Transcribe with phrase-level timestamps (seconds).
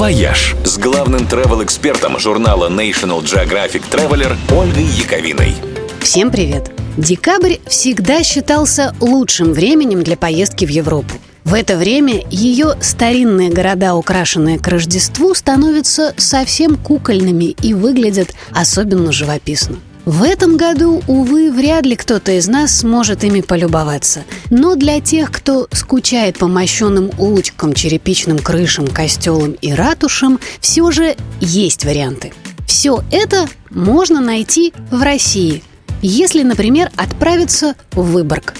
[0.00, 5.54] «Вояж» с главным travel-экспертом журнала National Geographic Traveler Ольгой Яковиной.
[6.00, 6.72] Всем привет!
[6.96, 11.16] Декабрь всегда считался лучшим временем для поездки в Европу.
[11.44, 19.12] В это время ее старинные города, украшенные к Рождеству, становятся совсем кукольными и выглядят особенно
[19.12, 19.76] живописно.
[20.10, 24.24] В этом году, увы, вряд ли кто-то из нас сможет ими полюбоваться.
[24.50, 31.14] Но для тех, кто скучает по мощенным улочкам, черепичным крышам, костелам и ратушам, все же
[31.40, 32.32] есть варианты.
[32.66, 35.62] Все это можно найти в России,
[36.02, 38.54] если, например, отправиться в Выборг.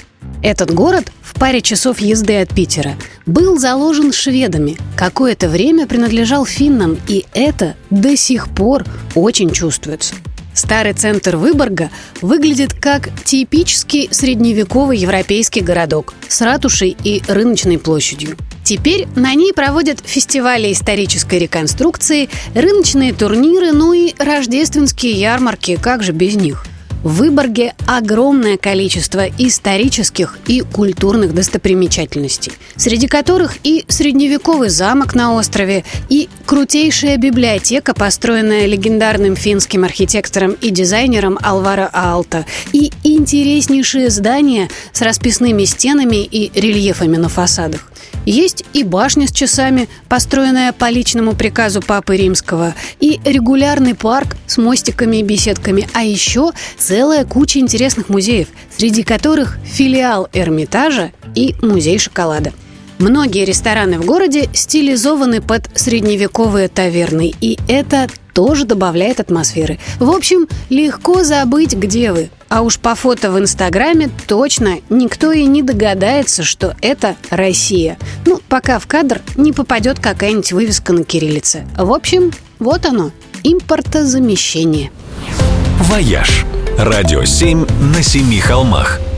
[0.44, 2.94] Этот город в паре часов езды от Питера
[3.26, 8.84] был заложен шведами, какое-то время принадлежал финнам, и это до сих пор
[9.16, 10.14] очень чувствуется–
[10.54, 11.90] Старый центр Выборга
[12.20, 18.36] выглядит как типический средневековый европейский городок с ратушей и рыночной площадью.
[18.64, 26.12] Теперь на ней проводят фестивали исторической реконструкции, рыночные турниры, ну и рождественские ярмарки, как же
[26.12, 26.64] без них.
[27.02, 35.84] В Выборге огромное количество исторических и культурных достопримечательностей, среди которых и средневековый замок на острове,
[36.10, 45.00] и крутейшая библиотека, построенная легендарным финским архитектором и дизайнером Алваро Алта, и интереснейшие здания с
[45.00, 47.90] расписными стенами и рельефами на фасадах.
[48.26, 54.58] Есть и башня с часами, построенная по личному приказу Папы Римского, и регулярный парк с
[54.58, 61.98] мостиками и беседками, а еще целая куча интересных музеев, среди которых филиал Эрмитажа и музей
[61.98, 62.52] шоколада.
[62.98, 69.78] Многие рестораны в городе стилизованы под средневековые таверны, и это тоже добавляет атмосферы.
[69.98, 72.28] В общем, легко забыть, где вы.
[72.50, 77.96] А уж по фото в Инстаграме точно никто и не догадается, что это Россия.
[78.26, 81.64] Ну, пока в кадр не попадет какая-нибудь вывеска на кириллице.
[81.78, 83.12] В общем, вот оно,
[83.44, 84.90] импортозамещение.
[85.78, 86.44] «Вояж»–
[86.76, 88.98] радио 7 на семи холмах–